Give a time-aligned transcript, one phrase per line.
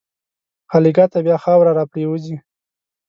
[0.69, 2.35] خالیګاه ته بیا خاوره راپرېوځي.